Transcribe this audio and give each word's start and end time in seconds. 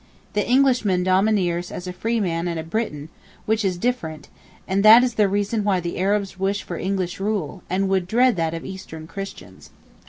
The 0.33 0.43
Englishman 0.49 1.03
domineers 1.05 1.71
as 1.71 1.85
a 1.85 1.93
free 1.93 2.19
man 2.19 2.47
and 2.47 2.59
a 2.59 2.63
Briton, 2.63 3.09
which 3.45 3.63
is 3.63 3.77
different, 3.77 4.29
and 4.67 4.83
that 4.83 5.03
is 5.03 5.13
the 5.13 5.29
reason 5.29 5.63
why 5.63 5.79
the 5.79 5.99
Arabs 5.99 6.39
wish 6.39 6.63
for 6.63 6.75
English 6.77 7.19
rule, 7.19 7.61
and 7.69 7.87
would 7.87 8.07
dread 8.07 8.35
that 8.37 8.55
of 8.55 8.65
Eastern 8.65 9.05
Christians. 9.05 9.69